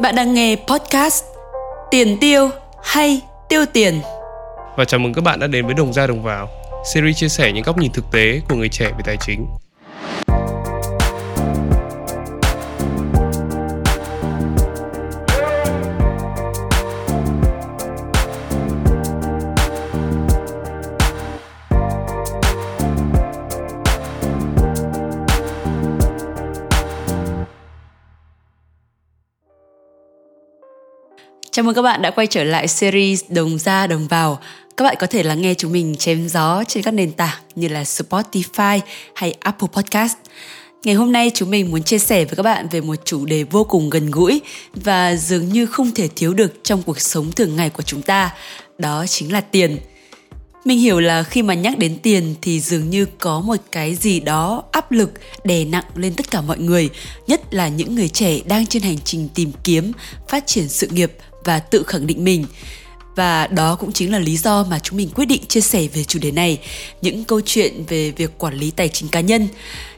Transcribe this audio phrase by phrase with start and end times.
[0.00, 1.24] Bạn đang nghe podcast
[1.90, 2.50] Tiền tiêu
[2.82, 4.00] hay tiêu tiền?
[4.76, 6.48] Và chào mừng các bạn đã đến với Đồng ra Đồng vào,
[6.94, 9.46] series chia sẻ những góc nhìn thực tế của người trẻ về tài chính.
[31.54, 34.40] Chào mừng các bạn đã quay trở lại series Đồng ra đồng vào.
[34.76, 37.68] Các bạn có thể lắng nghe chúng mình chém gió trên các nền tảng như
[37.68, 38.80] là Spotify
[39.14, 40.16] hay Apple Podcast.
[40.84, 43.42] Ngày hôm nay chúng mình muốn chia sẻ với các bạn về một chủ đề
[43.42, 44.40] vô cùng gần gũi
[44.74, 48.34] và dường như không thể thiếu được trong cuộc sống thường ngày của chúng ta,
[48.78, 49.78] đó chính là tiền.
[50.64, 54.20] Mình hiểu là khi mà nhắc đến tiền thì dường như có một cái gì
[54.20, 55.10] đó áp lực
[55.44, 56.90] đè nặng lên tất cả mọi người,
[57.26, 59.92] nhất là những người trẻ đang trên hành trình tìm kiếm,
[60.28, 61.12] phát triển sự nghiệp
[61.44, 62.46] và tự khẳng định mình.
[63.16, 66.04] Và đó cũng chính là lý do mà chúng mình quyết định chia sẻ về
[66.04, 66.58] chủ đề này,
[67.02, 69.48] những câu chuyện về việc quản lý tài chính cá nhân.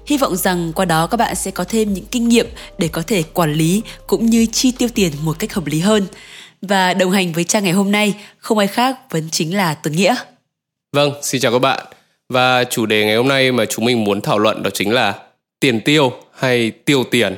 [0.07, 2.47] Hy vọng rằng qua đó các bạn sẽ có thêm những kinh nghiệm
[2.79, 6.07] để có thể quản lý cũng như chi tiêu tiền một cách hợp lý hơn.
[6.63, 9.97] Và đồng hành với trang ngày hôm nay không ai khác vẫn chính là Tuấn
[9.97, 10.15] Nghĩa.
[10.93, 11.87] Vâng, xin chào các bạn.
[12.29, 15.15] Và chủ đề ngày hôm nay mà chúng mình muốn thảo luận đó chính là
[15.61, 17.37] tiền tiêu hay tiêu tiền.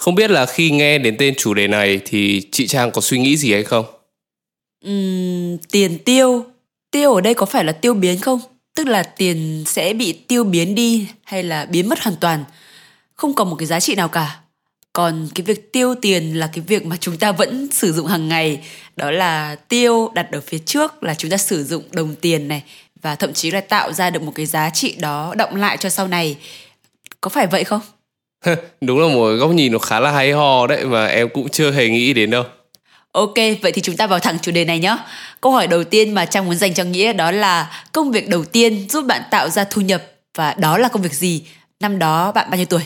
[0.00, 3.18] Không biết là khi nghe đến tên chủ đề này thì chị Trang có suy
[3.18, 3.84] nghĩ gì hay không?
[4.88, 6.44] Uhm, tiền tiêu.
[6.90, 8.40] Tiêu ở đây có phải là tiêu biến không?
[8.74, 12.44] Tức là tiền sẽ bị tiêu biến đi hay là biến mất hoàn toàn?
[13.14, 14.40] Không còn một cái giá trị nào cả.
[14.92, 18.28] Còn cái việc tiêu tiền là cái việc mà chúng ta vẫn sử dụng hàng
[18.28, 18.60] ngày.
[18.96, 22.62] Đó là tiêu đặt ở phía trước là chúng ta sử dụng đồng tiền này
[23.02, 25.88] và thậm chí là tạo ra được một cái giá trị đó động lại cho
[25.88, 26.36] sau này.
[27.20, 27.80] Có phải vậy không?
[28.80, 31.70] Đúng là một góc nhìn nó khá là hay ho đấy mà em cũng chưa
[31.70, 32.44] hề nghĩ đến đâu.
[33.12, 34.96] Ok, vậy thì chúng ta vào thẳng chủ đề này nhé.
[35.40, 38.44] Câu hỏi đầu tiên mà Trang muốn dành cho Nghĩa đó là công việc đầu
[38.44, 40.02] tiên giúp bạn tạo ra thu nhập
[40.34, 41.42] và đó là công việc gì?
[41.80, 42.82] Năm đó bạn bao nhiêu tuổi?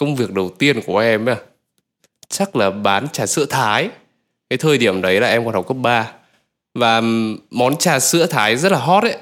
[0.00, 1.36] Công việc đầu tiên của em ấy,
[2.28, 3.88] chắc là bán trà sữa Thái.
[4.50, 6.12] Cái thời điểm đấy là em còn học cấp 3
[6.74, 7.02] và
[7.50, 9.16] món trà sữa Thái rất là hot ấy.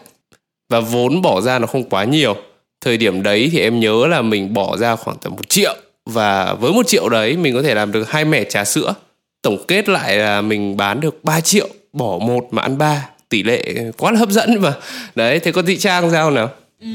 [0.69, 2.37] Và vốn bỏ ra nó không quá nhiều.
[2.81, 5.77] Thời điểm đấy thì em nhớ là mình bỏ ra khoảng tầm một triệu.
[6.06, 8.95] Và với một triệu đấy mình có thể làm được hai mẻ trà sữa.
[9.43, 13.09] Tổng kết lại là mình bán được 3 triệu bỏ một mà ăn ba.
[13.28, 14.72] Tỷ lệ quá là hấp dẫn mà.
[15.15, 16.50] Đấy thế có thị trang sao nào?
[16.81, 16.89] Ừ,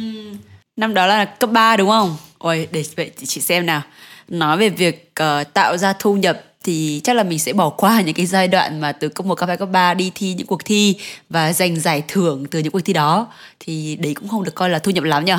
[0.75, 2.17] năm đó là cấp 3 đúng không?
[2.43, 3.81] Ôi để vậy chị xem nào.
[4.27, 8.01] Nói về việc uh, tạo ra thu nhập thì chắc là mình sẽ bỏ qua
[8.01, 10.47] những cái giai đoạn mà từ cấp 1, cấp 2, cấp 3 đi thi những
[10.47, 10.95] cuộc thi
[11.29, 13.27] và giành giải thưởng từ những cuộc thi đó.
[13.59, 15.37] Thì đấy cũng không được coi là thu nhập lắm nhở?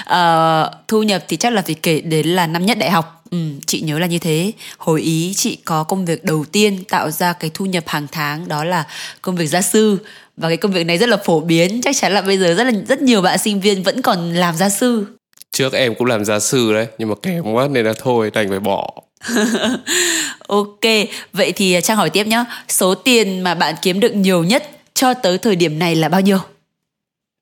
[0.00, 3.24] Uh, thu nhập thì chắc là phải kể đến là năm nhất đại học.
[3.30, 4.52] Ừ, chị nhớ là như thế.
[4.78, 8.48] Hồi ý chị có công việc đầu tiên tạo ra cái thu nhập hàng tháng
[8.48, 8.84] đó là
[9.22, 9.98] công việc gia sư.
[10.36, 11.80] Và cái công việc này rất là phổ biến.
[11.82, 14.56] Chắc chắn là bây giờ rất là rất nhiều bạn sinh viên vẫn còn làm
[14.56, 15.17] gia sư
[15.58, 18.48] trước em cũng làm gia sư đấy nhưng mà kém quá nên là thôi đành
[18.48, 18.94] phải bỏ.
[20.48, 20.80] Ok
[21.32, 25.14] vậy thì trang hỏi tiếp nhé số tiền mà bạn kiếm được nhiều nhất cho
[25.14, 26.38] tới thời điểm này là bao nhiêu?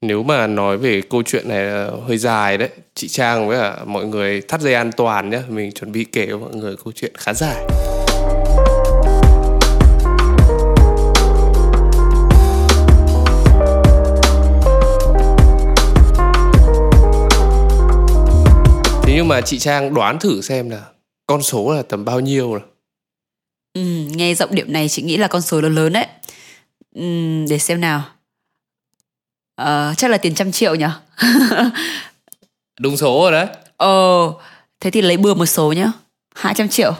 [0.02, 3.84] Nếu mà nói về câu chuyện này là hơi dài đấy chị trang với cả
[3.84, 6.92] mọi người thắt dây an toàn nhé mình chuẩn bị kể cho mọi người câu
[6.96, 7.56] chuyện khá dài
[19.16, 20.80] nhưng mà chị trang đoán thử xem là
[21.26, 22.60] con số là tầm bao nhiêu rồi.
[23.74, 23.82] Ừ,
[24.16, 26.06] nghe giọng điệu này chị nghĩ là con số lớn lớn đấy.
[26.94, 27.02] Ừ,
[27.48, 28.02] để xem nào.
[29.54, 30.86] Ờ, chắc là tiền trăm triệu nhỉ
[32.80, 33.46] đúng số rồi đấy.
[33.76, 34.32] Ờ
[34.80, 35.92] thế thì lấy bừa một số nhá.
[36.34, 36.94] 200 triệu.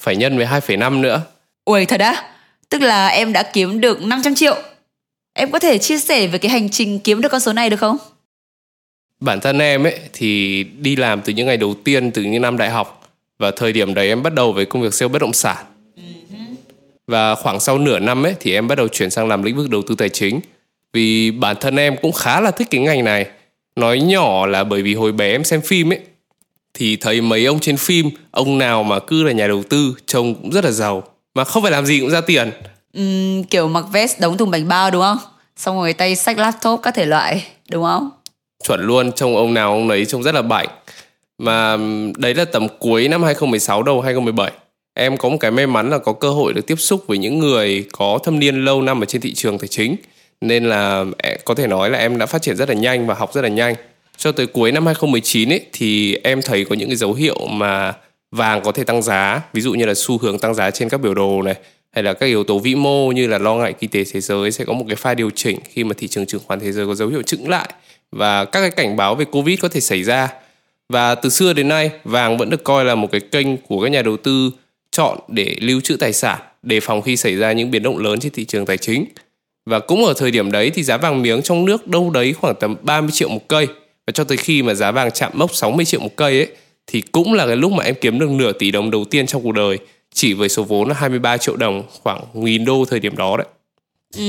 [0.00, 1.22] Phải nhân với 2,5 nữa.
[1.64, 2.34] Ui thật á?
[2.68, 4.56] Tức là em đã kiếm được 500 triệu.
[5.34, 7.76] Em có thể chia sẻ về cái hành trình kiếm được con số này được
[7.76, 7.98] không
[9.22, 12.56] bản thân em ấy thì đi làm từ những ngày đầu tiên từ những năm
[12.56, 13.08] đại học.
[13.38, 15.64] Và thời điểm đấy em bắt đầu với công việc sale bất động sản.
[17.06, 19.70] Và khoảng sau nửa năm ấy thì em bắt đầu chuyển sang làm lĩnh vực
[19.70, 20.40] đầu tư tài chính.
[20.92, 23.26] Vì bản thân em cũng khá là thích cái ngành này.
[23.76, 26.00] Nói nhỏ là bởi vì hồi bé em xem phim ấy
[26.74, 30.34] thì thấy mấy ông trên phim ông nào mà cứ là nhà đầu tư trông
[30.34, 31.02] cũng rất là giàu.
[31.34, 32.50] Mà không phải làm gì cũng ra tiền.
[32.98, 35.18] Uhm, kiểu mặc vest đóng thùng bánh bao đúng không?
[35.56, 38.10] Xong rồi tay sách laptop các thể loại đúng không
[38.62, 40.68] chuẩn luôn, trông ông nào ông ấy trông rất là bảnh.
[41.38, 41.76] Mà
[42.16, 44.52] đấy là tầm cuối năm 2016 đầu 2017
[44.94, 47.38] em có một cái may mắn là có cơ hội được tiếp xúc với những
[47.38, 49.96] người có thâm niên lâu năm ở trên thị trường tài chính.
[50.40, 51.04] Nên là
[51.44, 53.48] có thể nói là em đã phát triển rất là nhanh và học rất là
[53.48, 53.74] nhanh.
[54.16, 57.92] Cho tới cuối năm 2019 ấy, thì em thấy có những cái dấu hiệu mà
[58.30, 59.42] vàng có thể tăng giá.
[59.52, 61.54] Ví dụ như là xu hướng tăng giá trên các biểu đồ này,
[61.92, 64.50] hay là các yếu tố vĩ mô như là lo ngại kinh tế thế giới
[64.50, 66.86] sẽ có một cái pha điều chỉnh khi mà thị trường chứng khoán thế giới
[66.86, 67.68] có dấu hiệu chững lại
[68.12, 70.28] và các cái cảnh báo về covid có thể xảy ra.
[70.88, 73.88] Và từ xưa đến nay vàng vẫn được coi là một cái kênh của các
[73.88, 74.50] nhà đầu tư
[74.90, 78.20] chọn để lưu trữ tài sản đề phòng khi xảy ra những biến động lớn
[78.20, 79.04] trên thị trường tài chính.
[79.66, 82.54] Và cũng ở thời điểm đấy thì giá vàng miếng trong nước đâu đấy khoảng
[82.60, 83.66] tầm 30 triệu một cây.
[84.06, 86.48] Và cho tới khi mà giá vàng chạm mốc 60 triệu một cây ấy
[86.86, 89.42] thì cũng là cái lúc mà em kiếm được nửa tỷ đồng đầu tiên trong
[89.42, 89.78] cuộc đời
[90.14, 93.46] chỉ với số vốn là 23 triệu đồng khoảng nghìn đô thời điểm đó đấy.
[94.16, 94.22] Ừ,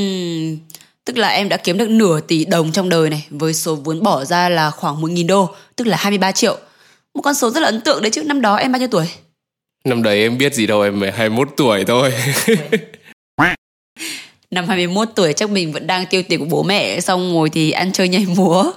[1.05, 4.03] tức là em đã kiếm được nửa tỷ đồng trong đời này với số vốn
[4.03, 6.57] bỏ ra là khoảng 1.000 đô, tức là 23 triệu.
[7.13, 8.23] Một con số rất là ấn tượng đấy chứ.
[8.23, 9.05] Năm đó em bao nhiêu tuổi?
[9.85, 12.13] Năm đấy em biết gì đâu, em mới 21 tuổi thôi.
[14.53, 17.71] năm 21 tuổi chắc mình vẫn đang tiêu tiền của bố mẹ xong ngồi thì
[17.71, 18.71] ăn chơi nhảy múa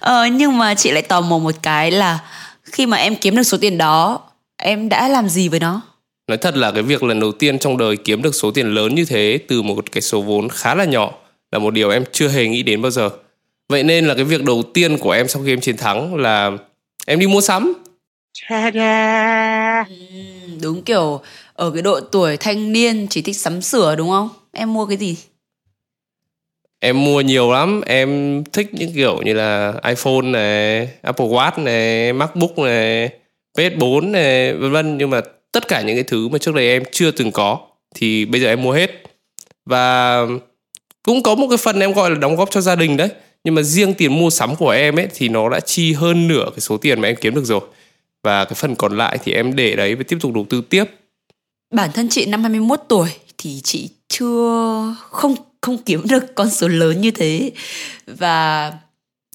[0.00, 2.18] ờ, nhưng mà chị lại tò mò một cái là
[2.62, 4.20] khi mà em kiếm được số tiền đó
[4.56, 5.80] em đã làm gì với nó
[6.28, 8.94] nói thật là cái việc lần đầu tiên trong đời kiếm được số tiền lớn
[8.94, 11.12] như thế từ một cái số vốn khá là nhỏ
[11.52, 13.10] là một điều em chưa hề nghĩ đến bao giờ.
[13.68, 16.50] Vậy nên là cái việc đầu tiên của em sau khi em chiến thắng là
[17.06, 17.72] em đi mua sắm.
[20.60, 21.20] Đúng kiểu
[21.54, 24.28] ở cái độ tuổi thanh niên chỉ thích sắm sửa đúng không?
[24.52, 25.16] Em mua cái gì?
[26.80, 27.80] Em mua nhiều lắm.
[27.86, 33.10] Em thích những kiểu như là iphone này apple watch này macbook này
[33.54, 34.98] ps 4 này vân vân.
[34.98, 35.20] Nhưng mà
[35.52, 37.58] tất cả những cái thứ mà trước đây em chưa từng có
[37.94, 38.90] thì bây giờ em mua hết.
[39.66, 40.18] Và
[41.02, 43.08] cũng có một cái phần em gọi là đóng góp cho gia đình đấy.
[43.44, 46.44] Nhưng mà riêng tiền mua sắm của em ấy thì nó đã chi hơn nửa
[46.50, 47.60] cái số tiền mà em kiếm được rồi.
[48.22, 50.84] Và cái phần còn lại thì em để đấy và tiếp tục đầu tư tiếp.
[51.74, 53.08] Bản thân chị năm 21 tuổi
[53.38, 57.50] thì chị chưa, không không kiếm được con số lớn như thế.
[58.06, 58.72] Và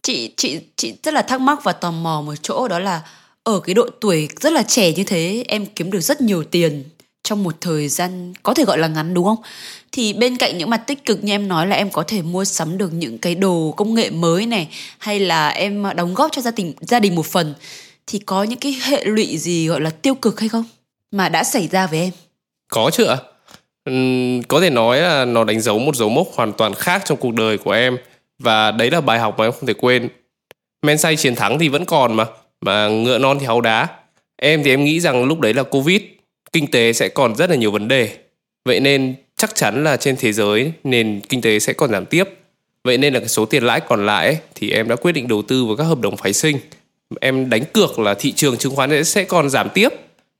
[0.02, 3.02] chị chị chị rất là thắc mắc và tò mò một chỗ, đó là
[3.44, 6.84] ở cái độ tuổi rất là trẻ như thế, em kiếm được rất nhiều tiền
[7.24, 9.38] trong một thời gian có thể gọi là ngắn, đúng không?
[9.92, 12.46] Thì bên cạnh những mặt tích cực như em nói là em có thể mua
[12.46, 14.68] sắm được những cái đồ công nghệ mới này,
[14.98, 17.54] hay là em đóng góp cho gia đình gia đình một phần,
[18.08, 20.64] thì có những cái hệ lụy gì, gọi là, tiêu cực hay không
[21.12, 22.12] mà đã xảy ra với em?
[22.68, 23.18] Có chứ ạ.
[24.48, 27.34] có thể nói là nó đánh dấu một dấu mốc hoàn toàn khác trong cuộc
[27.34, 27.98] đời của em,
[28.40, 30.10] và đấy là bài học mà em không thể quên.
[30.82, 32.26] Men say chiến thắng thì vẫn còn mà
[32.62, 33.88] mà ngựa non thì háu đá
[34.38, 36.02] em thì em nghĩ rằng lúc đấy là covid,
[36.52, 38.18] kinh tế sẽ còn rất là nhiều vấn đề
[38.66, 42.24] vậy nên chắc chắn là trên thế giới nền kinh tế sẽ còn giảm tiếp
[42.84, 45.28] vậy nên là cái số tiền lãi còn lại ấy, thì em đã quyết định
[45.28, 46.58] đầu tư vào các hợp đồng phái sinh
[47.22, 49.90] em đánh cược là thị trường chứng khoán sẽ còn giảm tiếp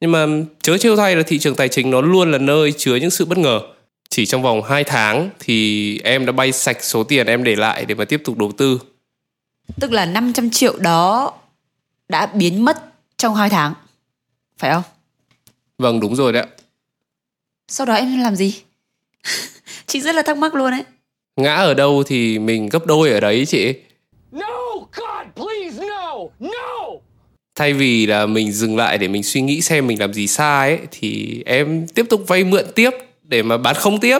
[0.02, 0.26] nhưng mà
[0.62, 3.26] chớ trêu thay là thị trường tài chính nó luôn là nơi chứa những sự
[3.26, 3.62] bất ngờ
[4.10, 7.86] chỉ trong vòng 2 tháng thì em đã bay sạch số tiền em để lại
[7.86, 8.80] để mà tiếp tục đầu tư
[9.80, 11.34] tức là 500 triệu đó
[12.10, 12.78] đã biến mất
[13.18, 13.74] trong 2 tháng.
[14.58, 14.84] Phải không?
[15.78, 16.50] Vâng, đúng rồi đấy ạ.
[17.68, 18.62] Sau đó em làm gì?
[19.86, 20.84] Chị rất là thắc mắc luôn đấy.
[21.36, 23.74] Ngã ở đâu thì mình gấp đôi ở đấy chị.
[24.32, 26.86] No, God, please, no, no.
[27.56, 30.70] Thay vì là mình dừng lại để mình suy nghĩ xem mình làm gì sai
[30.70, 32.90] ấy, thì em tiếp tục vay mượn tiếp
[33.24, 34.20] để mà bán không tiếp.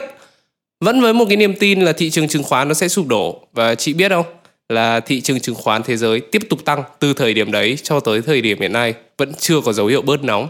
[0.80, 3.46] Vẫn với một cái niềm tin là thị trường chứng khoán nó sẽ sụp đổ
[3.52, 4.26] và chị biết không?
[4.68, 8.00] là thị trường chứng khoán thế giới tiếp tục tăng từ thời điểm đấy cho
[8.00, 10.48] tới thời điểm hiện nay vẫn chưa có dấu hiệu bớt nóng.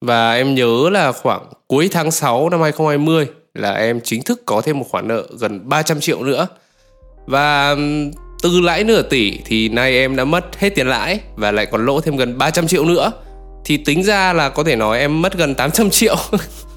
[0.00, 4.60] Và em nhớ là khoảng cuối tháng 6 năm 2020 là em chính thức có
[4.60, 6.46] thêm một khoản nợ gần 300 triệu nữa.
[7.26, 7.76] Và
[8.42, 11.86] từ lãi nửa tỷ thì nay em đã mất hết tiền lãi và lại còn
[11.86, 13.12] lỗ thêm gần 300 triệu nữa.
[13.64, 16.16] Thì tính ra là có thể nói em mất gần 800 triệu.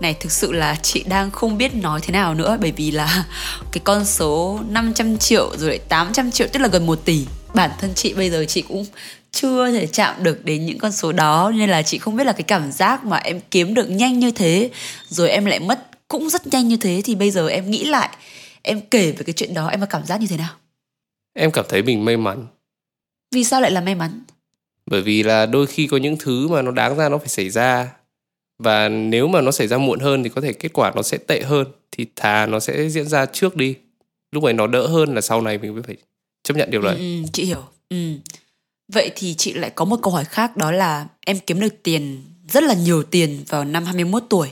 [0.00, 3.24] này thực sự là chị đang không biết nói thế nào nữa bởi vì là
[3.72, 7.26] cái con số 500 triệu rồi lại 800 triệu tức là gần 1 tỷ.
[7.54, 8.84] Bản thân chị bây giờ chị cũng
[9.30, 12.32] chưa thể chạm được đến những con số đó nên là chị không biết là
[12.32, 14.70] cái cảm giác mà em kiếm được nhanh như thế
[15.08, 18.08] rồi em lại mất cũng rất nhanh như thế thì bây giờ em nghĩ lại
[18.62, 20.54] em kể về cái chuyện đó em có cảm giác như thế nào?
[21.34, 22.46] Em cảm thấy mình may mắn.
[23.34, 24.20] Vì sao lại là may mắn?
[24.86, 27.50] Bởi vì là đôi khi có những thứ mà nó đáng ra nó phải xảy
[27.50, 27.92] ra
[28.58, 31.18] và nếu mà nó xảy ra muộn hơn thì có thể kết quả nó sẽ
[31.18, 33.74] tệ hơn thì thà nó sẽ diễn ra trước đi
[34.32, 35.96] lúc này nó đỡ hơn là sau này mình mới phải
[36.42, 37.96] chấp nhận điều đấy ừ, ừ, chị hiểu ừ.
[38.92, 42.22] vậy thì chị lại có một câu hỏi khác đó là em kiếm được tiền
[42.48, 44.48] rất là nhiều tiền vào năm 21 tuổi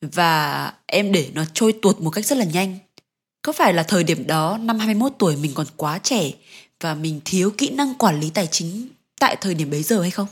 [0.00, 2.78] và em để nó trôi tuột một cách rất là nhanh.
[3.42, 6.30] Có phải là thời điểm đó năm 21 tuổi mình còn quá trẻ
[6.80, 8.88] và mình thiếu kỹ năng quản lý tài chính
[9.20, 10.28] tại thời điểm bấy giờ hay không?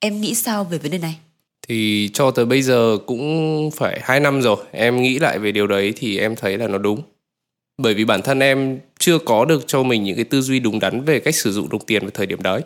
[0.00, 1.18] Em nghĩ sao về vấn đề này?
[1.68, 4.56] Thì cho tới bây giờ cũng phải 2 năm rồi.
[4.72, 7.02] Em nghĩ lại về điều đấy thì em thấy là nó đúng.
[7.78, 10.80] Bởi vì bản thân em chưa có được cho mình những cái tư duy đúng
[10.80, 12.60] đắn về cách sử dụng đồng tiền vào thời điểm đấy.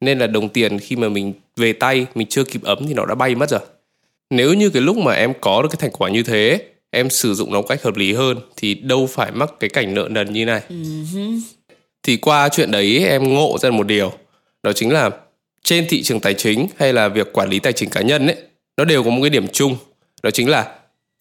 [0.00, 3.06] Nên là đồng tiền khi mà mình về tay, mình chưa kịp ấm thì nó
[3.06, 3.60] đã bay mất rồi.
[4.30, 7.34] Nếu như cái lúc mà em có được cái thành quả như thế, em sử
[7.34, 10.32] dụng nó một cách hợp lý hơn thì đâu phải mắc cái cảnh nợ nần
[10.32, 10.62] như này.
[10.68, 11.40] Uh-huh.
[12.02, 14.12] Thì qua chuyện đấy em ngộ ra một điều,
[14.62, 15.10] đó chính là
[15.68, 18.36] trên thị trường tài chính hay là việc quản lý tài chính cá nhân ấy,
[18.76, 19.76] nó đều có một cái điểm chung,
[20.22, 20.74] đó chính là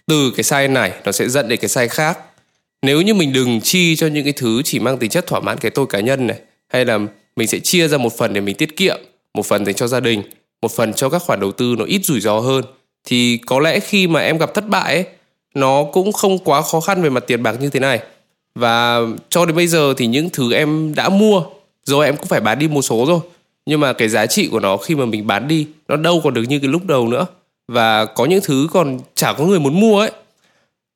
[0.05, 2.19] từ cái sai này nó sẽ dẫn đến cái sai khác.
[2.81, 5.57] Nếu như mình đừng chi cho những cái thứ chỉ mang tính chất thỏa mãn
[5.57, 6.99] cái tôi cá nhân này, hay là
[7.35, 8.97] mình sẽ chia ra một phần để mình tiết kiệm,
[9.33, 10.23] một phần dành cho gia đình,
[10.61, 12.63] một phần cho các khoản đầu tư nó ít rủi ro hơn
[13.03, 15.05] thì có lẽ khi mà em gặp thất bại ấy,
[15.53, 17.99] nó cũng không quá khó khăn về mặt tiền bạc như thế này
[18.55, 18.99] và
[19.29, 21.43] cho đến bây giờ thì những thứ em đã mua
[21.83, 23.19] rồi em cũng phải bán đi một số rồi
[23.67, 26.33] nhưng mà cái giá trị của nó khi mà mình bán đi nó đâu còn
[26.33, 27.25] được như cái lúc đầu nữa.
[27.67, 30.11] Và có những thứ còn chả có người muốn mua ấy.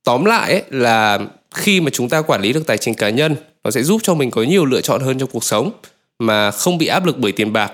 [0.04, 1.20] Tóm lại ấy là
[1.52, 4.14] khi mà chúng ta quản lý được tài chính cá nhân nó sẽ giúp cho
[4.14, 5.72] mình có nhiều lựa chọn hơn trong cuộc sống
[6.20, 7.72] mà không bị áp lực bởi tiền bạc.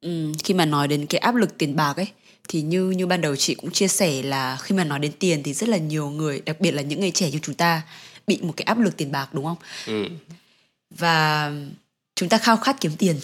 [0.00, 2.08] Ừ, khi mà nói đến cái áp lực tiền bạc ấy
[2.48, 5.42] thì như như ban đầu chị cũng chia sẻ là khi mà nói đến tiền
[5.42, 7.82] thì rất là nhiều người đặc biệt là những người trẻ như chúng ta
[8.26, 9.56] bị một cái áp lực tiền bạc đúng không?
[9.86, 10.04] Ừ.
[10.90, 11.52] và
[12.14, 13.16] chúng ta khao khát kiếm tiền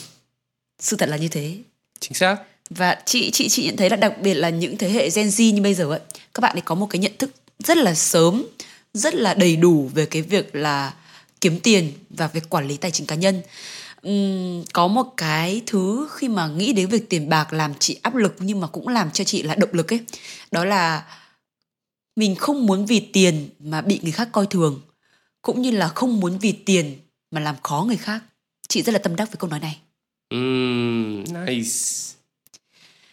[0.80, 1.56] sự thật là như thế.
[2.00, 2.36] Chính xác.
[2.70, 5.52] Và chị chị chị nhận thấy là đặc biệt là những thế hệ Gen Z
[5.52, 6.00] như bây giờ ấy
[6.34, 8.44] các bạn ấy có một cái nhận thức rất là sớm
[8.94, 10.94] rất là đầy đủ về cái việc là
[11.40, 13.42] kiếm tiền và việc quản lý tài chính cá nhân.
[14.02, 18.14] Um, có một cái thứ khi mà nghĩ đến việc tiền bạc làm chị áp
[18.14, 20.00] lực nhưng mà cũng làm cho chị là động lực ấy
[20.50, 21.04] đó là
[22.16, 24.80] mình không muốn vì tiền mà bị người khác coi thường
[25.42, 26.96] cũng như là không muốn vì tiền
[27.30, 28.22] mà làm khó người khác.
[28.68, 29.78] Chị rất là tâm đắc với câu nói này
[30.30, 32.10] mm, nice.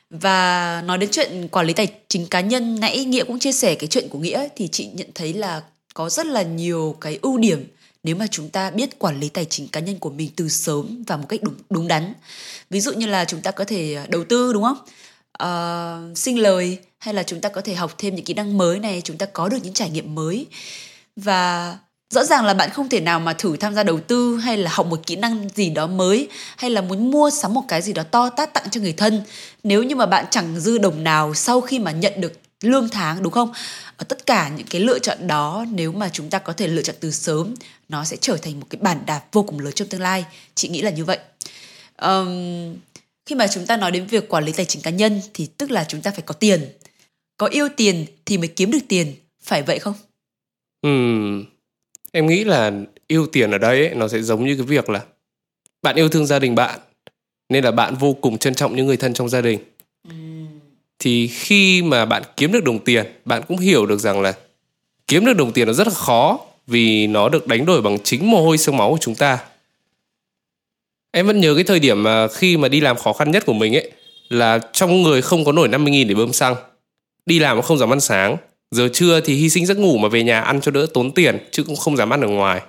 [0.09, 3.75] Và nói đến chuyện quản lý tài chính cá nhân nãy nghĩa cũng chia sẻ
[3.75, 7.37] cái chuyện của nghĩa thì chị nhận thấy là có rất là nhiều cái ưu
[7.37, 7.67] điểm
[8.03, 11.03] nếu mà chúng ta biết quản lý tài chính cá nhân của mình từ sớm
[11.07, 12.13] và một cách đúng đúng đắn.
[12.69, 14.77] Ví dụ như là chúng ta có thể đầu tư đúng không?
[15.43, 18.79] Uh, sinh lời hay là chúng ta có thể học thêm những kỹ năng mới
[18.79, 20.45] này chúng ta có được những trải nghiệm mới.
[21.15, 21.77] Và
[22.09, 24.71] rõ ràng là bạn không thể nào mà thử tham gia đầu tư hay là
[24.73, 27.93] học một kỹ năng gì đó mới hay là muốn mua sắm một cái gì
[27.93, 29.23] đó to tát tặng cho người thân.
[29.63, 33.23] Nếu như mà bạn chẳng dư đồng nào sau khi mà nhận được lương tháng
[33.23, 33.51] đúng không?
[33.97, 36.81] Ở tất cả những cái lựa chọn đó nếu mà chúng ta có thể lựa
[36.81, 37.53] chọn từ sớm
[37.89, 40.25] nó sẽ trở thành một cái bản đạp vô cùng lớn trong tương lai.
[40.55, 41.19] Chị nghĩ là như vậy.
[42.01, 42.75] Um,
[43.25, 45.71] khi mà chúng ta nói đến việc quản lý tài chính cá nhân thì tức
[45.71, 46.69] là chúng ta phải có tiền.
[47.37, 49.15] Có yêu tiền thì mới kiếm được tiền.
[49.43, 49.93] Phải vậy không?
[50.81, 51.56] Ừ
[52.17, 52.71] em nghĩ là
[53.07, 55.01] yêu tiền ở đây ấy, nó sẽ giống như cái việc là
[55.81, 56.79] bạn yêu thương gia đình bạn
[57.49, 59.59] nên là bạn vô cùng trân trọng những người thân trong gia đình.
[60.99, 64.33] Thì khi mà bạn kiếm được đồng tiền bạn cũng hiểu được rằng là
[65.07, 68.31] kiếm được đồng tiền nó rất là khó vì nó được đánh đổi bằng chính
[68.31, 69.39] mồ hôi xương máu của chúng ta.
[71.11, 73.53] Em vẫn nhớ cái thời điểm mà khi mà đi làm khó khăn nhất của
[73.53, 73.91] mình ấy
[74.29, 76.55] là trong người không có nổi 50.000 để bơm xăng
[77.25, 78.37] đi làm mà không dám ăn sáng
[78.71, 81.37] giờ trưa thì hy sinh giấc ngủ mà về nhà ăn cho đỡ tốn tiền,
[81.51, 82.61] chứ cũng không dám ăn ở ngoài.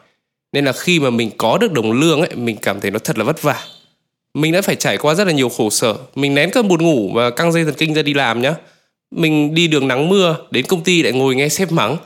[0.52, 3.18] Nên là khi mà mình có được đồng lương ấy, mình cảm thấy nó thật
[3.18, 3.64] là vất vả.
[4.34, 5.96] Mình đã phải trải qua rất là nhiều khổ sở.
[6.14, 8.54] Mình nén cơn buồn ngủ và căng dây thần kinh ra đi làm nhá.
[9.10, 11.96] Mình đi đường nắng mưa, đến công ty lại ngồi nghe sếp mắng.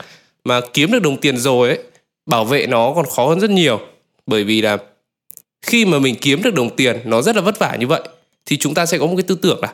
[0.43, 1.79] Mà kiếm được đồng tiền rồi ấy,
[2.25, 3.79] bảo vệ nó còn khó hơn rất nhiều.
[4.25, 4.77] Bởi vì là
[5.61, 8.01] khi mà mình kiếm được đồng tiền, nó rất là vất vả như vậy,
[8.45, 9.73] thì chúng ta sẽ có một cái tư tưởng là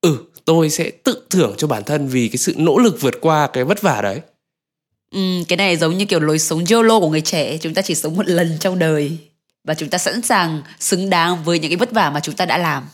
[0.00, 3.46] ừ tôi sẽ tự thưởng cho bản thân vì cái sự nỗ lực vượt qua
[3.46, 4.20] cái vất vả đấy.
[5.10, 7.94] Ừ, cái này giống như kiểu lối sống YOLO của người trẻ chúng ta chỉ
[7.94, 9.18] sống một lần trong đời
[9.64, 12.46] và chúng ta sẵn sàng xứng đáng với những cái vất vả mà chúng ta
[12.46, 12.84] đã làm.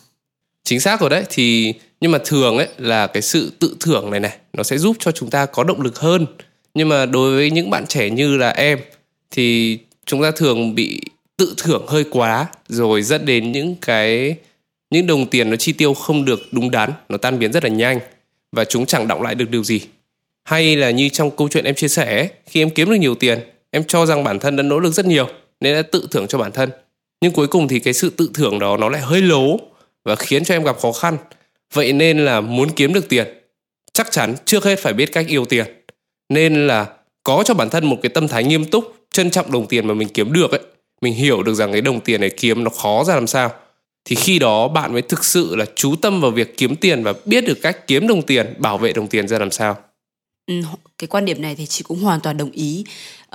[0.65, 4.21] Chính xác rồi đấy thì nhưng mà thường ấy là cái sự tự thưởng này
[4.21, 6.27] này nó sẽ giúp cho chúng ta có động lực hơn.
[6.75, 8.79] Nhưng mà đối với những bạn trẻ như là em
[9.31, 11.01] thì chúng ta thường bị
[11.37, 14.37] tự thưởng hơi quá rồi dẫn đến những cái
[14.93, 17.71] những đồng tiền nó chi tiêu không được đúng đắn, nó tan biến rất là
[17.71, 17.99] nhanh.
[18.53, 19.81] Và chúng chẳng động lại được điều gì.
[20.45, 23.39] Hay là như trong câu chuyện em chia sẻ khi em kiếm được nhiều tiền,
[23.71, 25.29] em cho rằng bản thân đã nỗ lực rất nhiều,
[25.61, 26.71] nên đã tự thưởng cho bản thân.
[27.21, 29.57] Nhưng cuối cùng thì cái sự tự thưởng đó nó lại hơi lố
[30.05, 31.17] và khiến cho em gặp khó khăn.
[31.73, 33.27] Vậy nên là muốn kiếm được tiền,
[33.93, 35.67] chắc chắn trước hết phải biết cách yêu tiền.
[36.29, 36.87] Nên là
[37.25, 39.95] có cho bản thân một cái tâm thái nghiêm túc, trân trọng đồng tiền mà
[39.95, 40.61] mình kiếm được ấy.
[41.01, 43.53] Mình hiểu được rằng cái đồng tiền này kiếm nó khó ra làm sao
[44.05, 47.15] thì khi đó bạn mới thực sự là chú tâm vào việc kiếm tiền và
[47.25, 49.79] biết được cách kiếm đồng tiền bảo vệ đồng tiền ra làm sao.
[50.47, 50.55] Ừ,
[50.99, 52.85] cái quan điểm này thì chị cũng hoàn toàn đồng ý.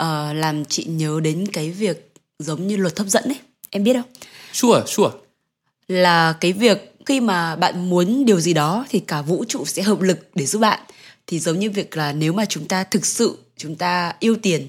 [0.02, 0.06] Uh,
[0.36, 3.38] làm chị nhớ đến cái việc giống như luật hấp dẫn ấy
[3.70, 4.12] em biết không?
[4.54, 5.12] Sure sure.
[5.88, 9.82] Là cái việc khi mà bạn muốn điều gì đó thì cả vũ trụ sẽ
[9.82, 10.80] hợp lực để giúp bạn.
[11.28, 14.68] Thì giống như việc là nếu mà chúng ta thực sự chúng ta yêu tiền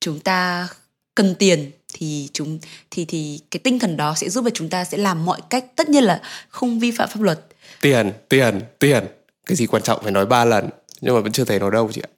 [0.00, 0.68] chúng ta
[1.14, 2.58] cần tiền thì chúng
[2.90, 5.64] thì thì cái tinh thần đó sẽ giúp cho chúng ta sẽ làm mọi cách.
[5.76, 7.40] Tất nhiên là không vi phạm pháp luật.
[7.80, 9.04] Tiền tiền tiền.
[9.46, 10.68] Cái gì quan trọng phải nói ba lần
[11.00, 12.10] nhưng mà vẫn chưa thấy nó đâu chị ạ.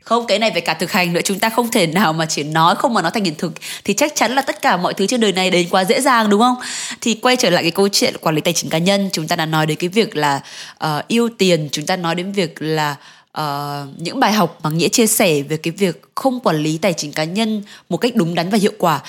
[0.00, 1.20] Không cái này phải cả thực hành nữa.
[1.24, 3.52] Chúng ta không thể nào mà chỉ nói không mà nó thành hiện thực.
[3.84, 6.30] Thì chắc chắn là tất cả mọi thứ trên đời này đến quá dễ dàng
[6.30, 6.56] đúng không?
[7.00, 9.36] Thì quay trở lại cái câu chuyện quản lý tài chính cá nhân chúng ta
[9.36, 10.40] đã nói đến cái việc là
[10.84, 12.96] uh, yêu tiền chúng ta nói đến việc là
[13.38, 13.44] uh,
[13.98, 17.12] những bài học mà nghĩa chia sẻ về cái việc không quản lý tài chính
[17.12, 19.02] cá nhân một cách đúng đắn và hiệu quả.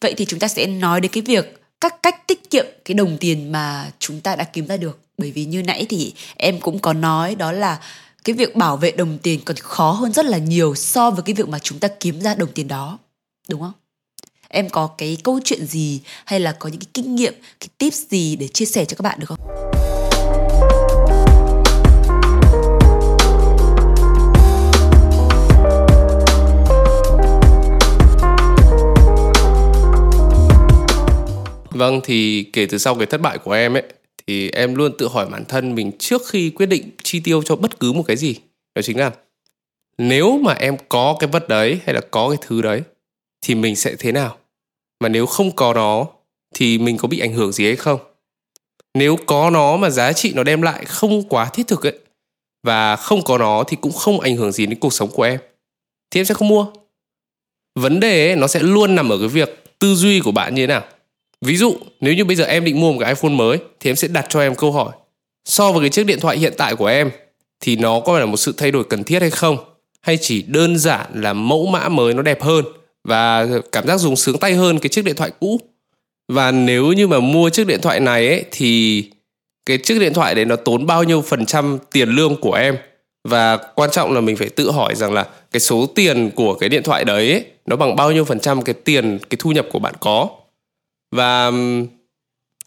[0.00, 3.16] Vậy thì chúng ta sẽ nói đến cái việc các cách tiết kiệm cái đồng
[3.18, 4.98] tiền mà chúng ta đã kiếm ra được.
[5.18, 7.80] Bởi vì như nãy thì em cũng có nói đó là
[8.24, 11.34] cái việc bảo vệ đồng tiền còn khó hơn rất là nhiều so với cái
[11.34, 12.98] việc mà chúng ta kiếm ra đồng tiền đó.
[13.48, 13.72] Đúng không?
[14.48, 18.02] Em có cái câu chuyện gì hay là có những cái kinh nghiệm cái tips
[18.10, 19.38] gì để chia sẻ cho các bạn được không?
[31.82, 33.82] Vâng thì kể từ sau cái thất bại của em ấy
[34.26, 37.56] thì em luôn tự hỏi bản thân mình trước khi quyết định chi tiêu cho
[37.56, 38.36] bất cứ một cái gì.
[38.74, 39.10] Đó chính là
[39.98, 42.82] nếu mà em có cái vật đấy hay là có cái thứ đấy
[43.40, 44.38] thì mình sẽ thế nào?
[45.00, 46.06] Mà nếu không có nó
[46.54, 48.00] thì mình có bị ảnh hưởng gì hay không?
[48.94, 51.98] Nếu có nó mà giá trị nó đem lại không quá thiết thực ấy
[52.62, 55.40] và không có nó thì cũng không ảnh hưởng gì đến cuộc sống của em
[56.10, 56.66] thì em sẽ không mua.
[57.74, 60.62] Vấn đề ấy, nó sẽ luôn nằm ở cái việc tư duy của bạn như
[60.62, 60.84] thế nào?
[61.42, 63.96] Ví dụ, nếu như bây giờ em định mua một cái iPhone mới thì em
[63.96, 64.92] sẽ đặt cho em câu hỏi
[65.44, 67.10] so với cái chiếc điện thoại hiện tại của em
[67.60, 69.56] thì nó có phải là một sự thay đổi cần thiết hay không?
[70.00, 72.64] Hay chỉ đơn giản là mẫu mã mới nó đẹp hơn
[73.04, 75.60] và cảm giác dùng sướng tay hơn cái chiếc điện thoại cũ?
[76.32, 79.04] Và nếu như mà mua chiếc điện thoại này ấy thì
[79.66, 82.76] cái chiếc điện thoại đấy nó tốn bao nhiêu phần trăm tiền lương của em?
[83.28, 86.68] Và quan trọng là mình phải tự hỏi rằng là cái số tiền của cái
[86.68, 89.66] điện thoại đấy ấy, nó bằng bao nhiêu phần trăm cái tiền cái thu nhập
[89.72, 90.28] của bạn có
[91.12, 91.52] và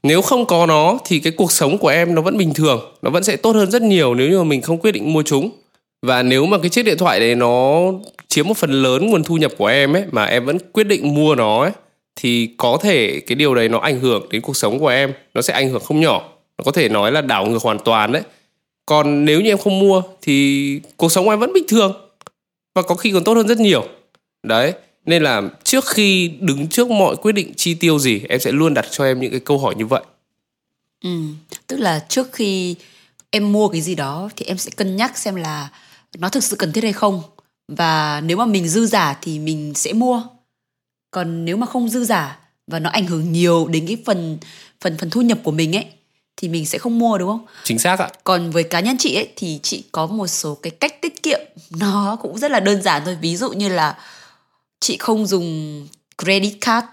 [0.03, 3.09] nếu không có nó thì cái cuộc sống của em nó vẫn bình thường, nó
[3.09, 5.49] vẫn sẽ tốt hơn rất nhiều nếu như mà mình không quyết định mua chúng.
[6.01, 7.81] Và nếu mà cái chiếc điện thoại đấy nó
[8.27, 11.15] chiếm một phần lớn nguồn thu nhập của em ấy, mà em vẫn quyết định
[11.15, 11.71] mua nó ấy,
[12.15, 15.41] thì có thể cái điều đấy nó ảnh hưởng đến cuộc sống của em, nó
[15.41, 16.29] sẽ ảnh hưởng không nhỏ.
[16.57, 18.21] Nó có thể nói là đảo ngược hoàn toàn đấy.
[18.85, 21.93] Còn nếu như em không mua thì cuộc sống của em vẫn bình thường
[22.75, 23.85] và có khi còn tốt hơn rất nhiều.
[24.43, 24.73] Đấy
[25.05, 28.73] nên là trước khi đứng trước mọi quyết định chi tiêu gì em sẽ luôn
[28.73, 30.03] đặt cho em những cái câu hỏi như vậy
[31.03, 31.09] ừ
[31.67, 32.75] tức là trước khi
[33.29, 35.69] em mua cái gì đó thì em sẽ cân nhắc xem là
[36.17, 37.21] nó thực sự cần thiết hay không
[37.67, 40.23] và nếu mà mình dư giả thì mình sẽ mua
[41.11, 44.37] còn nếu mà không dư giả và nó ảnh hưởng nhiều đến cái phần
[44.81, 45.85] phần phần thu nhập của mình ấy
[46.37, 47.45] thì mình sẽ không mua đúng không?
[47.63, 48.09] Chính xác ạ.
[48.23, 51.39] Còn với cá nhân chị ấy thì chị có một số cái cách tiết kiệm
[51.69, 53.17] nó cũng rất là đơn giản thôi.
[53.21, 53.97] Ví dụ như là
[54.79, 56.87] chị không dùng credit card.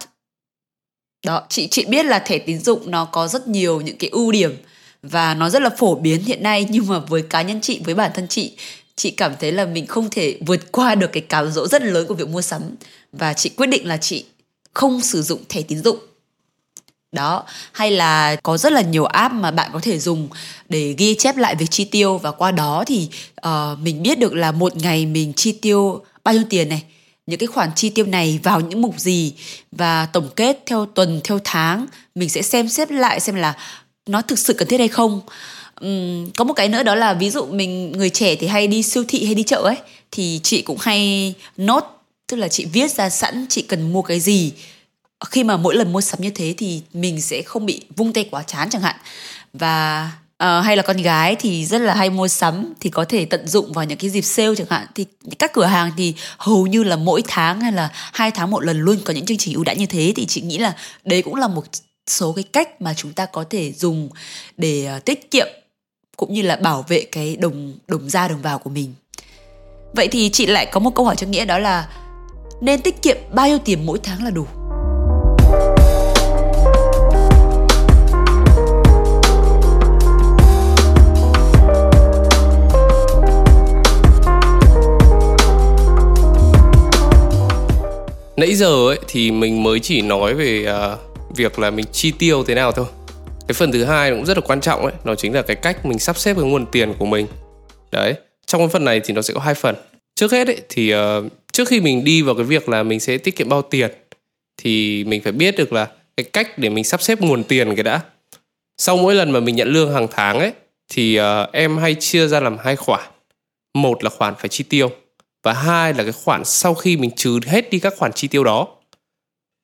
[1.27, 4.33] Đó chị chị biết là thẻ tín dụng nó có rất nhiều những cái ưu
[4.33, 4.57] điểm
[5.03, 7.95] và nó rất là phổ biến hiện nay nhưng mà với cá nhân chị với
[7.95, 8.57] bản thân chị
[8.97, 12.07] chị cảm thấy là mình không thể vượt qua được cái cám dỗ rất lớn
[12.09, 12.62] của việc mua sắm
[13.12, 14.25] và chị quyết định là chị
[14.75, 15.99] không sử dụng thẻ tín dụng.
[17.12, 20.29] Đó hay là có rất là nhiều app mà bạn có thể dùng
[20.68, 23.09] để ghi chép lại việc chi tiêu và qua đó thì
[23.47, 26.83] uh, mình biết được là một ngày mình chi tiêu bao nhiêu tiền này
[27.27, 29.35] những cái khoản chi tiêu này vào những mục gì
[29.73, 31.87] và tổng kết theo tuần theo tháng.
[32.15, 33.57] Mình sẽ xem xét lại xem là
[34.07, 35.21] nó thực sự cần thiết hay không.
[35.85, 38.83] Uhm, có một cái nữa đó là ví dụ mình người trẻ thì hay đi
[38.83, 39.77] siêu thị hay đi chợ ấy
[40.11, 44.21] thì chị cũng hay nốt tức là chị viết ra sẵn chị cần mua cái
[44.21, 44.53] gì.
[45.31, 48.29] Khi mà mỗi lần mua sắm như thế thì mình sẽ không bị vung tay
[48.31, 48.97] quá chán chẳng hạn.
[49.53, 50.11] Và
[50.42, 53.48] à, hay là con gái thì rất là hay mua sắm thì có thể tận
[53.48, 54.87] dụng vào những cái dịp sale chẳng hạn.
[54.94, 55.07] Thì
[55.38, 58.81] các cửa hàng thì hầu như là mỗi tháng hay là hai tháng một lần
[58.81, 60.12] luôn có những chương trình ưu đãi như thế.
[60.16, 61.64] Thì chị nghĩ là đấy cũng là một
[62.07, 64.09] số cái cách mà chúng ta có thể dùng
[64.57, 65.46] để ờ, tiết kiệm
[66.16, 68.94] cũng như là bảo vệ cái đồng đồng ra đồng vào của mình.
[69.94, 71.88] Vậy thì chị lại có một câu hỏi cho nghĩa đó là
[72.61, 74.46] nên tiết kiệm bao nhiêu tiền mỗi tháng là đủ?
[88.37, 90.99] Nãy giờ ấy thì mình mới chỉ nói về uh,
[91.37, 92.87] việc là mình chi tiêu thế nào thôi.
[93.49, 95.87] Cái phần thứ hai cũng rất là quan trọng ấy nó chính là cái cách
[95.87, 97.27] mình sắp xếp cái nguồn tiền của mình.
[97.92, 98.14] Đấy
[98.47, 99.75] trong cái phần này thì nó sẽ có hai phần.
[100.14, 100.99] Trước hết ấy, thì uh,
[101.53, 103.90] trước khi mình đi vào cái việc là mình sẽ tiết kiệm bao tiền
[104.57, 107.83] thì mình phải biết được là cái cách để mình sắp xếp nguồn tiền cái
[107.83, 108.01] đã.
[108.79, 110.53] Sau mỗi lần mà mình nhận lương hàng tháng ấy
[110.88, 113.11] thì uh, em hay chia ra làm hai khoản.
[113.75, 114.90] Một là khoản phải chi tiêu
[115.42, 118.44] và hai là cái khoản sau khi mình trừ hết đi các khoản chi tiêu
[118.44, 118.68] đó.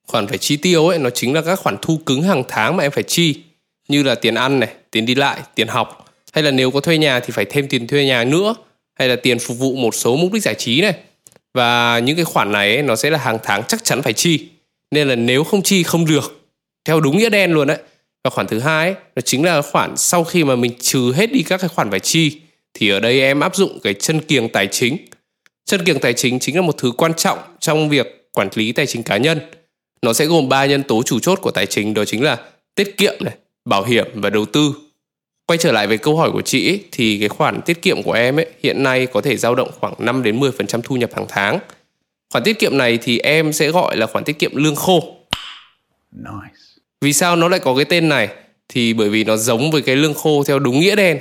[0.07, 2.83] Khoản phải chi tiêu ấy nó chính là các khoản thu cứng hàng tháng mà
[2.83, 3.43] em phải chi.
[3.89, 6.15] Như là tiền ăn này tiền đi lại tiền học.
[6.33, 8.55] Hay là nếu có thuê nhà thì phải thêm tiền thuê nhà nữa.
[8.99, 10.95] Hay là tiền phục vụ một số mục đích giải trí này.
[11.55, 14.49] Và những cái khoản này ấy, nó sẽ là hàng tháng chắc chắn phải chi.
[14.91, 16.41] Nên là nếu không chi không được.
[16.85, 17.79] Theo đúng nghĩa đen luôn đấy.
[18.25, 21.33] Và khoản thứ hai ấy, nó chính là khoản sau khi mà mình trừ hết
[21.33, 22.41] đi các cái khoản phải chi
[22.75, 24.97] thì ở đây em áp dụng cái chân kiềng tài chính
[25.69, 28.87] chân kiềng tài chính chính là một thứ quan trọng trong việc quản lý tài
[28.87, 29.39] chính cá nhân
[30.03, 32.39] nó sẽ gồm ba nhân tố chủ chốt của tài chính đó chính là
[32.75, 34.75] tiết kiệm này bảo hiểm và đầu tư
[35.47, 38.13] quay trở lại với câu hỏi của chị ấy, thì cái khoản tiết kiệm của
[38.13, 41.27] em ấy hiện nay có thể dao động khoảng 5 đến 10% thu nhập hàng
[41.29, 41.59] tháng.
[42.33, 45.17] Khoản tiết kiệm này thì em sẽ gọi là khoản tiết kiệm lương khô.
[46.13, 46.57] Nice.
[47.01, 48.29] Vì sao nó lại có cái tên này?
[48.69, 51.19] Thì bởi vì nó giống với cái lương khô theo đúng nghĩa đen.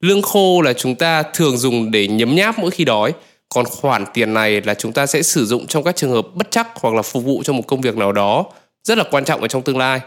[0.00, 3.12] Lương khô là chúng ta thường dùng để nhấm nháp mỗi khi đói,
[3.52, 6.50] còn khoản tiền này là chúng ta sẽ sử dụng trong các trường hợp bất
[6.50, 8.46] chắc hoặc là phục vụ cho một công việc nào đó
[8.84, 10.00] rất là quan trọng ở trong tương lai.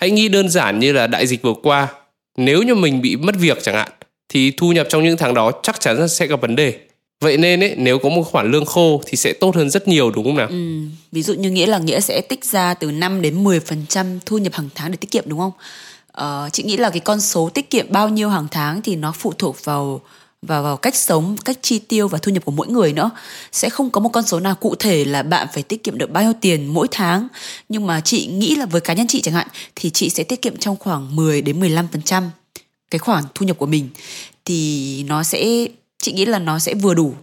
[0.00, 1.88] Hãy nghĩ đơn giản như là đại dịch vừa qua,
[2.36, 3.88] nếu như mình bị mất việc chẳng hạn
[4.28, 6.78] thì thu nhập trong những tháng đó chắc chắn sẽ gặp vấn đề.
[7.20, 10.10] Vậy nên ấy nếu có một khoản lương khô thì sẽ tốt hơn rất nhiều
[10.10, 10.48] đúng không nào?
[10.48, 10.80] Ừ,
[11.12, 14.18] ví dụ như nghĩa là nghĩa sẽ tích ra từ 5 đến 10 phần trăm
[14.26, 15.52] thu nhập hàng tháng để tiết kiệm đúng không?
[16.12, 19.12] Ờ, chị nghĩ là cái con số tiết kiệm bao nhiêu hàng tháng thì nó
[19.12, 20.00] phụ thuộc vào
[20.42, 23.10] và vào cách sống, cách chi tiêu và thu nhập của mỗi người nữa.
[23.52, 26.10] Sẽ không có một con số nào cụ thể là bạn phải tiết kiệm được
[26.10, 27.28] bao nhiêu tiền mỗi tháng.
[27.68, 30.42] Nhưng mà chị nghĩ là với cá nhân chị chẳng hạn thì chị sẽ tiết
[30.42, 32.28] kiệm trong khoảng 10 đến 15%
[32.90, 33.88] cái khoản thu nhập của mình
[34.44, 35.66] thì nó sẽ
[36.02, 37.14] chị nghĩ là nó sẽ vừa đủ.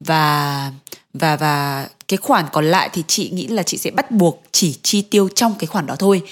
[0.00, 0.72] Và
[1.14, 4.78] và và cái khoản còn lại thì chị nghĩ là chị sẽ bắt buộc chỉ
[4.82, 6.22] chi tiêu trong cái khoản đó thôi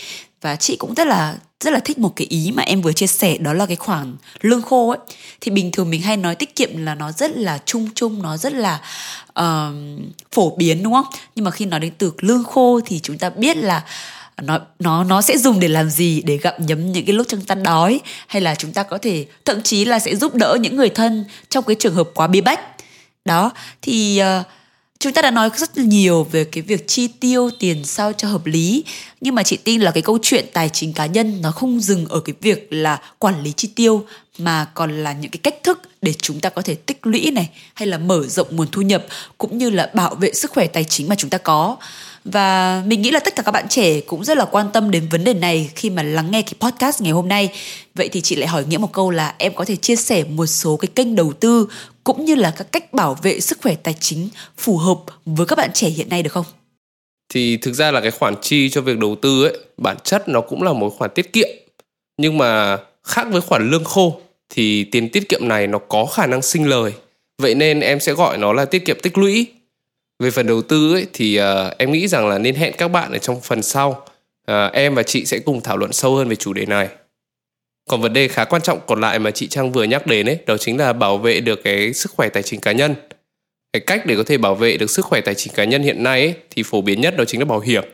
[0.42, 3.06] và chị cũng rất là rất là thích một cái ý mà em vừa chia
[3.06, 4.98] sẻ đó là cái khoản lương khô ấy.
[5.40, 8.36] Thì bình thường mình hay nói tiết kiệm là nó rất là chung chung nó
[8.36, 8.80] rất là
[9.40, 9.74] uh,
[10.32, 11.06] phổ biến đúng không?
[11.34, 13.84] Nhưng mà khi nói đến từ lương khô thì chúng ta biết là
[14.42, 17.40] nó nó nó sẽ dùng để làm gì để gặm nhấm những cái lúc chúng
[17.40, 20.76] ta đói hay là chúng ta có thể thậm chí là sẽ giúp đỡ những
[20.76, 22.60] người thân trong cái trường hợp quá bí bách.
[23.24, 23.50] Đó
[23.82, 24.46] thì uh,
[25.02, 28.46] chúng ta đã nói rất nhiều về cái việc chi tiêu tiền sao cho hợp
[28.46, 28.84] lý.
[29.20, 32.06] Nhưng mà chị tin là cái câu chuyện tài chính cá nhân nó không dừng
[32.06, 34.04] ở cái việc là quản lý chi tiêu,
[34.38, 37.50] mà còn là những cái cách thức để chúng ta có thể tích lũy này,
[37.74, 39.06] hay là mở rộng nguồn thu nhập,
[39.38, 41.76] cũng như là bảo vệ sức khỏe tài chính mà chúng ta có.
[42.24, 45.08] Và mình nghĩ là tất cả các bạn trẻ cũng rất là quan tâm đến
[45.08, 47.48] vấn đề này khi mà lắng nghe cái podcast ngày hôm nay.
[47.94, 50.46] Vậy thì chị lại hỏi nghĩa một câu là em có thể chia sẻ một
[50.46, 51.66] số cái kênh đầu tư
[52.04, 55.58] cũng như là các cách bảo vệ sức khỏe tài chính phù hợp với các
[55.58, 56.44] bạn trẻ hiện nay được không?
[57.34, 60.40] Thì thực ra là cái khoản chi cho việc đầu tư ấy bản chất nó
[60.40, 61.48] cũng là một khoản tiết kiệm.
[62.18, 66.26] Nhưng mà khác với khoản lương khô thì tiền tiết kiệm này nó có khả
[66.26, 66.92] năng sinh lời.
[67.42, 69.46] Vậy nên em sẽ gọi nó là tiết kiệm tích lũy.
[70.18, 71.44] Về phần đầu tư ấy, thì uh,
[71.78, 74.06] em nghĩ rằng là nên hẹn các bạn ở trong phần sau.
[74.50, 76.88] Uh, em và chị sẽ cùng thảo luận sâu hơn về chủ đề này
[77.88, 80.38] còn vấn đề khá quan trọng còn lại mà chị trang vừa nhắc đến ấy
[80.46, 82.94] đó chính là bảo vệ được cái sức khỏe tài chính cá nhân.
[83.72, 86.02] Cái cách để có thể bảo vệ được sức khỏe tài chính cá nhân hiện
[86.02, 87.84] nay ấy, thì phổ biến nhất đó chính là bảo hiểm.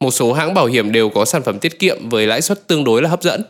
[0.00, 2.84] Một số hãng bảo hiểm đều có sản phẩm tiết kiệm với lãi suất tương
[2.84, 3.42] đối là hấp dẫn.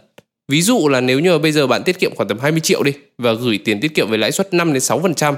[0.49, 2.93] Ví dụ là nếu như bây giờ bạn tiết kiệm khoảng tầm 20 triệu đi
[3.19, 5.35] và gửi tiền tiết kiệm với lãi suất 5 đến 6%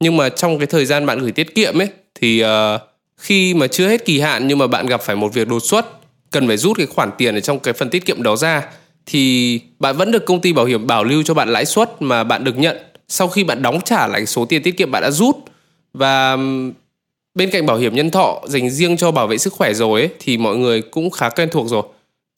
[0.00, 2.48] nhưng mà trong cái thời gian bạn gửi tiết kiệm ấy thì uh,
[3.16, 5.86] khi mà chưa hết kỳ hạn nhưng mà bạn gặp phải một việc đột xuất
[6.30, 8.62] cần phải rút cái khoản tiền ở trong cái phần tiết kiệm đó ra
[9.06, 12.24] thì bạn vẫn được công ty bảo hiểm bảo lưu cho bạn lãi suất mà
[12.24, 12.76] bạn được nhận
[13.08, 15.36] sau khi bạn đóng trả lại số tiền tiết kiệm bạn đã rút
[15.94, 16.36] và
[17.34, 20.10] bên cạnh bảo hiểm nhân thọ dành riêng cho bảo vệ sức khỏe rồi ấy,
[20.20, 21.82] thì mọi người cũng khá quen thuộc rồi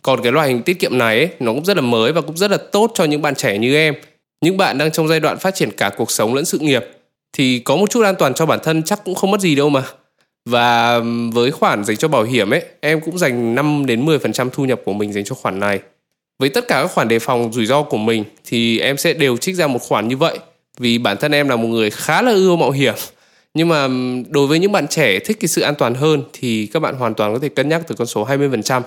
[0.02, 2.36] còn cái loại hình tiết kiệm này ấy, nó cũng rất là mới và cũng
[2.36, 3.94] rất là tốt cho những bạn trẻ như em
[4.40, 6.84] những bạn đang trong giai đoạn phát triển cả cuộc sống lẫn sự nghiệp
[7.32, 9.68] thì có một chút an toàn cho bản thân chắc cũng không mất gì đâu
[9.68, 9.82] mà.
[10.48, 11.00] Và
[11.32, 14.80] với khoản dành cho bảo hiểm ấy, em cũng dành 5 đến 10% thu nhập
[14.84, 15.80] của mình dành cho khoản này.
[16.38, 19.36] Với tất cả các khoản đề phòng rủi ro của mình, thì em sẽ đều
[19.36, 20.38] trích ra một khoản như vậy
[20.78, 22.94] vì bản thân em là một người khá là ưa mạo hiểm.
[23.54, 23.88] Nhưng mà
[24.28, 27.14] đối với những bạn trẻ thích cái sự an toàn hơn, thì các bạn hoàn
[27.14, 28.82] toàn có thể cân nhắc từ con số 20%.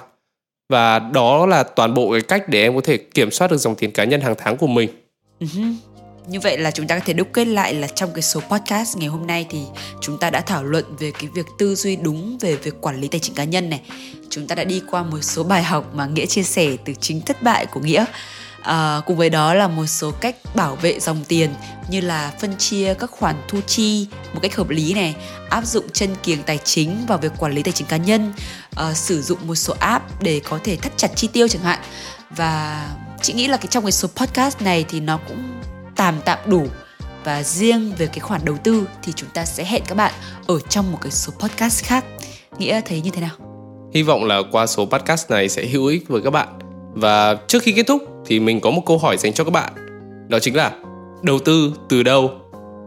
[0.69, 3.75] Và đó là toàn bộ cái cách để em có thể kiểm soát được dòng
[3.75, 4.89] tiền cá nhân hàng tháng của mình.
[5.39, 5.47] Ừ
[6.29, 8.97] như vậy là chúng ta có thể đúc kết lại là trong cái số podcast
[8.97, 9.59] ngày hôm nay thì
[10.01, 13.07] chúng ta đã thảo luận về cái việc tư duy đúng về việc quản lý
[13.07, 13.81] tài chính cá nhân này.
[14.29, 17.21] Chúng ta đã đi qua một số bài học mà Nghĩa chia sẻ từ chính
[17.21, 18.05] thất bại của Nghĩa.
[18.61, 21.49] à, cùng với đó là một số cách bảo vệ dòng tiền
[21.89, 25.15] như là phân chia các khoản thu chi một cách hợp lý này
[25.49, 28.33] áp dụng chân kiềng tài chính vào việc quản lý tài chính cá nhân
[28.75, 31.79] à, sử dụng một số app để có thể thắt chặt chi tiêu chẳng hạn
[32.29, 32.85] và
[33.21, 35.59] chị nghĩ là cái trong cái số podcast này thì nó cũng
[35.99, 36.67] tạm tạm đủ.
[37.23, 40.13] Và riêng về cái khoản đầu tư thì chúng ta sẽ hẹn các bạn
[40.47, 42.05] ở trong một cái số podcast khác.
[42.57, 43.31] Nghĩa thấy như thế nào?
[43.93, 46.47] Hy vọng là qua số podcast này sẽ hữu ích với các bạn.
[46.93, 49.73] Và trước khi kết thúc thì mình có một câu hỏi dành cho các bạn.
[50.29, 50.71] Đó chính là,
[51.23, 52.31] đầu tư từ đâu?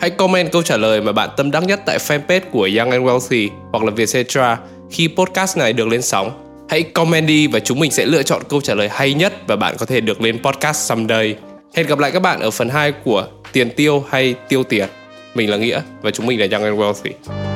[0.01, 3.05] Hãy comment câu trả lời mà bạn tâm đắc nhất tại fanpage của Young and
[3.05, 4.59] Wealthy hoặc là Vietcetera
[4.91, 6.31] khi podcast này được lên sóng.
[6.69, 9.57] Hãy comment đi và chúng mình sẽ lựa chọn câu trả lời hay nhất và
[9.57, 11.37] bạn có thể được lên podcast someday
[11.75, 14.89] hẹn gặp lại các bạn ở phần 2 của tiền tiêu hay tiêu tiền.
[15.35, 17.52] Mình là nghĩa và chúng mình là Young and Wealthy.